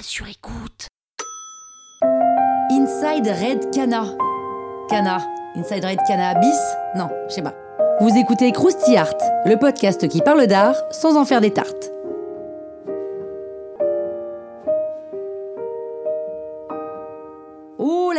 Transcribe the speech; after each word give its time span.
Sur 0.00 0.26
écoute. 0.26 0.88
Inside 2.70 3.26
Red 3.26 3.70
Cana. 3.72 4.04
Cana. 4.88 5.18
Inside 5.56 5.84
Red 5.84 5.98
Cana 6.08 6.34
bis 6.34 6.56
Non, 6.96 7.08
je 7.28 7.34
sais 7.34 7.42
pas. 7.42 7.54
Vous 8.00 8.16
écoutez 8.16 8.52
Krusty 8.52 8.96
Art, 8.96 9.14
le 9.44 9.56
podcast 9.56 10.08
qui 10.08 10.20
parle 10.22 10.46
d'art 10.46 10.76
sans 10.90 11.16
en 11.16 11.24
faire 11.24 11.40
des 11.40 11.52
tartes. 11.52 11.91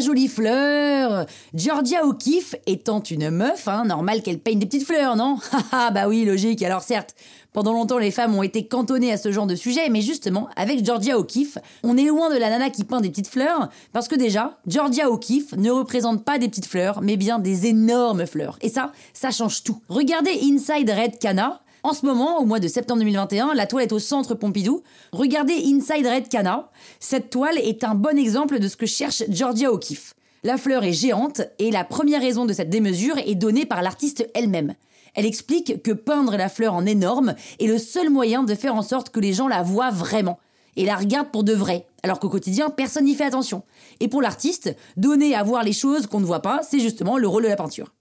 Jolie 0.00 0.28
fleur 0.28 1.26
Georgia 1.54 2.04
O'Keeffe 2.04 2.54
étant 2.66 3.02
une 3.02 3.30
meuf, 3.30 3.68
hein, 3.68 3.84
normal 3.84 4.22
qu'elle 4.22 4.38
peigne 4.38 4.58
des 4.58 4.66
petites 4.66 4.86
fleurs, 4.86 5.16
non? 5.16 5.38
Ah 5.72 5.90
bah 5.90 6.08
oui, 6.08 6.24
logique. 6.24 6.62
Alors 6.62 6.82
certes, 6.82 7.14
pendant 7.52 7.72
longtemps 7.72 7.98
les 7.98 8.10
femmes 8.10 8.34
ont 8.34 8.42
été 8.42 8.66
cantonnées 8.66 9.12
à 9.12 9.16
ce 9.16 9.32
genre 9.32 9.46
de 9.46 9.54
sujet, 9.54 9.88
mais 9.88 10.02
justement, 10.02 10.48
avec 10.56 10.84
Georgia 10.84 11.18
O'Keeffe, 11.18 11.58
on 11.82 11.96
est 11.96 12.04
loin 12.04 12.32
de 12.32 12.38
la 12.38 12.50
nana 12.50 12.70
qui 12.70 12.84
peint 12.84 13.00
des 13.00 13.10
petites 13.10 13.28
fleurs, 13.28 13.68
parce 13.92 14.08
que 14.08 14.14
déjà, 14.14 14.58
Georgia 14.66 15.10
O'Keeffe 15.10 15.52
ne 15.56 15.70
représente 15.70 16.24
pas 16.24 16.38
des 16.38 16.48
petites 16.48 16.66
fleurs, 16.66 17.00
mais 17.02 17.16
bien 17.16 17.38
des 17.38 17.66
énormes 17.66 18.26
fleurs. 18.26 18.58
Et 18.60 18.68
ça, 18.68 18.92
ça 19.12 19.30
change 19.30 19.62
tout. 19.62 19.80
Regardez 19.88 20.38
Inside 20.42 20.90
Red 20.90 21.18
Cana, 21.18 21.60
en 21.86 21.92
ce 21.92 22.04
moment, 22.04 22.40
au 22.40 22.44
mois 22.44 22.58
de 22.58 22.66
septembre 22.66 22.98
2021, 22.98 23.54
la 23.54 23.66
toile 23.66 23.84
est 23.84 23.92
au 23.92 24.00
centre 24.00 24.34
Pompidou. 24.34 24.82
Regardez 25.12 25.54
Inside 25.54 26.04
Red 26.04 26.28
Cana. 26.28 26.68
Cette 26.98 27.30
toile 27.30 27.58
est 27.58 27.84
un 27.84 27.94
bon 27.94 28.18
exemple 28.18 28.58
de 28.58 28.66
ce 28.66 28.76
que 28.76 28.86
cherche 28.86 29.22
Georgia 29.28 29.70
O'Keeffe. 29.70 30.14
La 30.42 30.58
fleur 30.58 30.82
est 30.82 30.92
géante 30.92 31.42
et 31.60 31.70
la 31.70 31.84
première 31.84 32.20
raison 32.20 32.44
de 32.44 32.52
cette 32.52 32.70
démesure 32.70 33.18
est 33.18 33.36
donnée 33.36 33.66
par 33.66 33.82
l'artiste 33.82 34.28
elle-même. 34.34 34.74
Elle 35.14 35.26
explique 35.26 35.80
que 35.84 35.92
peindre 35.92 36.36
la 36.36 36.48
fleur 36.48 36.74
en 36.74 36.84
énorme 36.86 37.36
est 37.60 37.68
le 37.68 37.78
seul 37.78 38.10
moyen 38.10 38.42
de 38.42 38.56
faire 38.56 38.74
en 38.74 38.82
sorte 38.82 39.10
que 39.10 39.20
les 39.20 39.32
gens 39.32 39.46
la 39.46 39.62
voient 39.62 39.92
vraiment 39.92 40.40
et 40.74 40.86
la 40.86 40.96
regardent 40.96 41.30
pour 41.30 41.44
de 41.44 41.54
vrai, 41.54 41.86
alors 42.02 42.18
qu'au 42.18 42.28
quotidien, 42.28 42.68
personne 42.68 43.04
n'y 43.04 43.14
fait 43.14 43.24
attention. 43.24 43.62
Et 44.00 44.08
pour 44.08 44.22
l'artiste, 44.22 44.74
donner 44.96 45.36
à 45.36 45.44
voir 45.44 45.62
les 45.62 45.72
choses 45.72 46.08
qu'on 46.08 46.20
ne 46.20 46.26
voit 46.26 46.42
pas, 46.42 46.62
c'est 46.68 46.80
justement 46.80 47.16
le 47.16 47.28
rôle 47.28 47.44
de 47.44 47.48
la 47.48 47.56
peinture. 47.56 47.92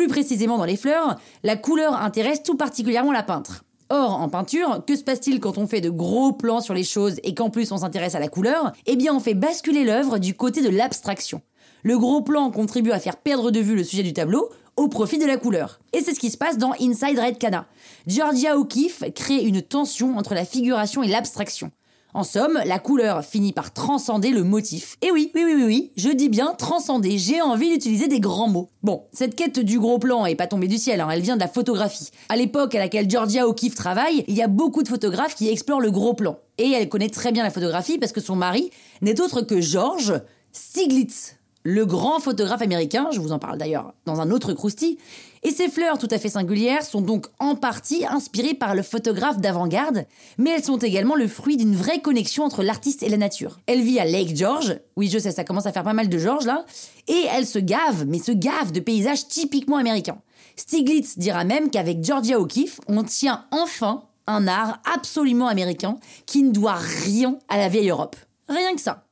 Plus 0.00 0.08
précisément 0.08 0.56
dans 0.56 0.64
les 0.64 0.78
fleurs, 0.78 1.20
la 1.42 1.56
couleur 1.56 1.94
intéresse 1.94 2.42
tout 2.42 2.56
particulièrement 2.56 3.12
la 3.12 3.22
peintre. 3.22 3.64
Or, 3.90 4.14
en 4.18 4.30
peinture, 4.30 4.82
que 4.86 4.96
se 4.96 5.04
passe-t-il 5.04 5.40
quand 5.40 5.58
on 5.58 5.66
fait 5.66 5.82
de 5.82 5.90
gros 5.90 6.32
plans 6.32 6.62
sur 6.62 6.72
les 6.72 6.84
choses 6.84 7.16
et 7.22 7.34
qu'en 7.34 7.50
plus 7.50 7.70
on 7.70 7.76
s'intéresse 7.76 8.14
à 8.14 8.18
la 8.18 8.28
couleur? 8.28 8.72
Eh 8.86 8.96
bien, 8.96 9.14
on 9.14 9.20
fait 9.20 9.34
basculer 9.34 9.84
l'œuvre 9.84 10.16
du 10.16 10.32
côté 10.32 10.62
de 10.62 10.70
l'abstraction. 10.70 11.42
Le 11.82 11.98
gros 11.98 12.22
plan 12.22 12.50
contribue 12.50 12.92
à 12.92 12.98
faire 12.98 13.18
perdre 13.18 13.50
de 13.50 13.60
vue 13.60 13.76
le 13.76 13.84
sujet 13.84 14.02
du 14.02 14.14
tableau 14.14 14.48
au 14.76 14.88
profit 14.88 15.18
de 15.18 15.26
la 15.26 15.36
couleur. 15.36 15.80
Et 15.92 16.00
c'est 16.00 16.14
ce 16.14 16.20
qui 16.20 16.30
se 16.30 16.38
passe 16.38 16.56
dans 16.56 16.72
Inside 16.80 17.18
Red 17.18 17.36
Cana. 17.36 17.66
Georgia 18.06 18.56
O'Keeffe 18.56 19.04
crée 19.14 19.42
une 19.42 19.60
tension 19.60 20.16
entre 20.16 20.32
la 20.32 20.46
figuration 20.46 21.02
et 21.02 21.08
l'abstraction. 21.08 21.72
En 22.12 22.24
somme, 22.24 22.58
la 22.64 22.80
couleur 22.80 23.24
finit 23.24 23.52
par 23.52 23.72
transcender 23.72 24.30
le 24.30 24.42
motif. 24.42 24.96
Et 25.00 25.12
oui, 25.12 25.30
oui, 25.34 25.42
oui, 25.44 25.54
oui, 25.54 25.64
oui, 25.64 25.92
je 25.96 26.08
dis 26.08 26.28
bien 26.28 26.54
transcender, 26.54 27.18
j'ai 27.18 27.40
envie 27.40 27.70
d'utiliser 27.70 28.08
des 28.08 28.18
grands 28.18 28.48
mots. 28.48 28.70
Bon, 28.82 29.04
cette 29.12 29.36
quête 29.36 29.60
du 29.60 29.78
gros 29.78 30.00
plan 30.00 30.26
est 30.26 30.34
pas 30.34 30.48
tombée 30.48 30.66
du 30.66 30.76
ciel, 30.76 31.00
hein, 31.00 31.08
elle 31.10 31.20
vient 31.20 31.36
de 31.36 31.40
la 31.40 31.46
photographie. 31.46 32.10
À 32.28 32.36
l'époque 32.36 32.74
à 32.74 32.80
laquelle 32.80 33.08
Georgia 33.08 33.46
O'Keeffe 33.46 33.76
travaille, 33.76 34.24
il 34.26 34.34
y 34.34 34.42
a 34.42 34.48
beaucoup 34.48 34.82
de 34.82 34.88
photographes 34.88 35.36
qui 35.36 35.48
explorent 35.48 35.80
le 35.80 35.92
gros 35.92 36.14
plan. 36.14 36.38
Et 36.58 36.72
elle 36.72 36.88
connaît 36.88 37.10
très 37.10 37.30
bien 37.30 37.44
la 37.44 37.50
photographie 37.50 37.98
parce 37.98 38.12
que 38.12 38.20
son 38.20 38.34
mari 38.34 38.70
n'est 39.02 39.20
autre 39.20 39.42
que 39.42 39.60
George 39.60 40.20
Stiglitz 40.52 41.36
le 41.62 41.84
grand 41.84 42.20
photographe 42.20 42.62
américain, 42.62 43.08
je 43.12 43.20
vous 43.20 43.32
en 43.32 43.38
parle 43.38 43.58
d'ailleurs 43.58 43.92
dans 44.06 44.20
un 44.20 44.30
autre 44.30 44.52
croustille, 44.54 44.98
et 45.42 45.50
ces 45.50 45.68
fleurs 45.68 45.98
tout 45.98 46.08
à 46.10 46.18
fait 46.18 46.28
singulières 46.28 46.84
sont 46.84 47.00
donc 47.00 47.26
en 47.38 47.54
partie 47.54 48.04
inspirées 48.06 48.54
par 48.54 48.74
le 48.74 48.82
photographe 48.82 49.38
d'avant-garde, 49.38 50.06
mais 50.38 50.50
elles 50.50 50.64
sont 50.64 50.78
également 50.78 51.14
le 51.14 51.28
fruit 51.28 51.56
d'une 51.56 51.76
vraie 51.76 52.00
connexion 52.00 52.44
entre 52.44 52.62
l'artiste 52.62 53.02
et 53.02 53.08
la 53.08 53.16
nature. 53.16 53.58
Elle 53.66 53.82
vit 53.82 53.98
à 53.98 54.04
Lake 54.04 54.36
George, 54.36 54.78
oui 54.96 55.08
je 55.08 55.18
sais 55.18 55.32
ça 55.32 55.44
commence 55.44 55.66
à 55.66 55.72
faire 55.72 55.84
pas 55.84 55.92
mal 55.92 56.08
de 56.08 56.18
George 56.18 56.46
là, 56.46 56.64
et 57.08 57.24
elle 57.34 57.46
se 57.46 57.58
gave, 57.58 58.06
mais 58.06 58.18
se 58.18 58.32
gave 58.32 58.72
de 58.72 58.80
paysages 58.80 59.28
typiquement 59.28 59.76
américains. 59.76 60.18
Stiglitz 60.56 61.18
dira 61.18 61.44
même 61.44 61.70
qu'avec 61.70 62.02
Georgia 62.04 62.38
O'Keeffe, 62.38 62.80
on 62.88 63.02
tient 63.02 63.44
enfin 63.50 64.04
un 64.26 64.46
art 64.46 64.80
absolument 64.94 65.48
américain 65.48 65.96
qui 66.26 66.42
ne 66.42 66.52
doit 66.52 66.78
rien 67.04 67.38
à 67.48 67.56
la 67.56 67.68
vieille 67.68 67.90
Europe. 67.90 68.16
Rien 68.48 68.74
que 68.74 68.80
ça. 68.80 69.04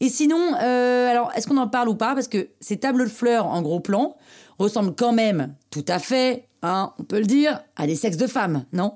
Et 0.00 0.08
sinon, 0.08 0.54
euh, 0.62 1.10
alors, 1.10 1.30
est-ce 1.34 1.46
qu'on 1.46 1.58
en 1.58 1.68
parle 1.68 1.88
ou 1.88 1.94
pas? 1.94 2.14
Parce 2.14 2.28
que 2.28 2.48
ces 2.60 2.78
tableaux 2.78 3.04
de 3.04 3.10
fleurs 3.10 3.46
en 3.46 3.60
gros 3.62 3.80
plan 3.80 4.16
ressemblent 4.58 4.94
quand 4.94 5.12
même 5.12 5.54
tout 5.70 5.84
à 5.88 5.98
fait, 5.98 6.48
hein, 6.62 6.92
on 6.98 7.04
peut 7.04 7.18
le 7.18 7.26
dire, 7.26 7.62
à 7.76 7.86
des 7.86 7.96
sexes 7.96 8.16
de 8.16 8.26
femmes, 8.26 8.64
non? 8.72 8.94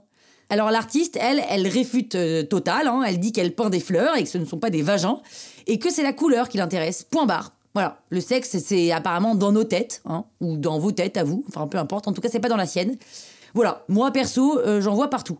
Alors 0.51 0.71
l'artiste, 0.71 1.19
elle, 1.21 1.43
elle 1.49 1.67
réfute 1.67 2.15
euh, 2.15 2.43
total, 2.43 2.87
hein, 2.87 3.03
elle 3.07 3.19
dit 3.19 3.33
qu'elle 3.33 3.55
peint 3.55 3.71
des 3.71 3.81
fleurs 3.81 4.17
et 4.17 4.23
que 4.23 4.29
ce 4.29 4.39
ne 4.39 4.45
sont 4.45 4.59
pas 4.59 4.71
des 4.71 4.83
vagins, 4.83 5.21
et 5.67 5.79
que 5.79 5.91
c'est 5.91 6.03
la 6.03 6.13
couleur 6.13 6.49
qui 6.49 6.59
l'intéresse, 6.59 7.03
point 7.03 7.27
barre. 7.27 7.53
Voilà, 7.73 7.99
le 8.11 8.21
sexe, 8.21 8.59
c'est 8.59 8.93
apparemment 8.93 9.35
dans 9.35 9.53
nos 9.53 9.65
têtes, 9.65 10.03
hein, 10.05 10.25
ou 10.41 10.57
dans 10.57 10.79
vos 10.79 10.93
têtes 10.93 11.17
à 11.17 11.25
vous, 11.25 11.45
enfin 11.49 11.67
peu 11.67 11.79
importe, 11.79 12.07
en 12.09 12.13
tout 12.13 12.21
cas 12.21 12.29
c'est 12.31 12.41
pas 12.41 12.49
dans 12.49 12.57
la 12.57 12.67
sienne. 12.67 12.97
Voilà, 13.55 13.85
moi 13.89 14.11
perso, 14.11 14.59
euh, 14.59 14.81
j'en 14.81 14.95
vois 14.95 15.09
partout. 15.09 15.39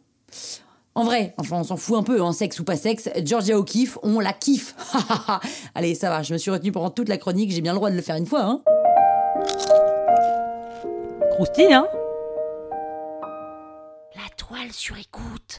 En 0.97 1.03
vrai, 1.03 1.35
enfin 1.39 1.57
on 1.59 1.65
s'en 1.65 1.77
fout 1.77 1.97
un 1.99 2.05
peu, 2.05 2.21
en 2.23 2.29
hein, 2.29 2.33
sexe 2.33 2.61
ou 2.61 2.65
pas 2.65 2.77
sexe, 2.77 3.11
Georgia 3.25 3.59
O'Keeffe, 3.59 3.99
on 4.05 4.21
la 4.21 4.33
kiffe. 4.33 4.77
Allez, 5.75 5.97
ça 5.97 6.09
va, 6.09 6.23
je 6.23 6.33
me 6.33 6.39
suis 6.39 6.53
retenue 6.53 6.71
pendant 6.71 6.91
toute 6.91 7.09
la 7.09 7.17
chronique, 7.17 7.51
j'ai 7.51 7.61
bien 7.61 7.73
le 7.73 7.79
droit 7.79 7.91
de 7.91 7.97
le 7.97 8.03
faire 8.03 8.15
une 8.17 8.27
fois, 8.27 8.43
hein. 8.43 8.63
Croustille, 11.33 11.73
hein 11.73 11.89
La 14.15 14.29
toile 14.37 14.71
sur 14.71 14.97
écoute. 14.97 15.59